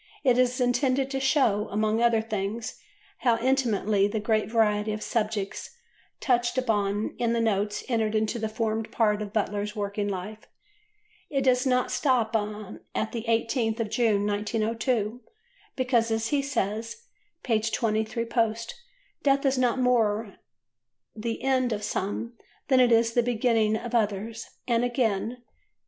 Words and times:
It 0.23 0.39
is 0.39 0.59
intended 0.59 1.11
to 1.11 1.19
show, 1.19 1.67
among 1.69 2.01
other 2.01 2.23
things, 2.23 2.79
how 3.19 3.37
intimately 3.37 4.07
the 4.07 4.19
great 4.19 4.49
variety 4.49 4.93
of 4.93 5.03
subjects 5.03 5.77
touched 6.19 6.57
upon 6.57 7.13
in 7.19 7.33
the 7.33 7.39
notes 7.39 7.83
entered 7.87 8.15
into 8.15 8.41
and 8.41 8.51
formed 8.51 8.91
part 8.91 9.21
of 9.21 9.31
Butler's 9.31 9.75
working 9.75 10.07
life. 10.07 10.47
It 11.29 11.41
does 11.43 11.67
not 11.67 11.91
stop 11.91 12.35
at 12.35 13.11
the 13.11 13.25
18th 13.27 13.79
of 13.79 13.91
June, 13.91 14.25
1902, 14.25 15.21
because, 15.75 16.09
as 16.09 16.29
he 16.29 16.41
says 16.41 17.03
(p. 17.43 17.59
23 17.59 18.25
post), 18.25 18.73
"Death 19.21 19.45
is 19.45 19.59
not 19.59 19.77
more 19.77 20.37
the 21.15 21.43
end 21.43 21.71
of 21.71 21.83
some 21.83 22.33
than 22.69 22.79
it 22.79 22.91
is 22.91 23.13
the 23.13 23.21
beginning 23.21 23.77
of 23.77 23.93
others"; 23.93 24.49
and, 24.67 24.83
again 24.83 25.37
(p. 25.43 25.43